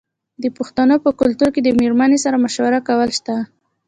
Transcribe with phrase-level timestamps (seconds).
[0.43, 3.35] د پښتنو په کلتور کې د میرمنې سره مشوره کول شته.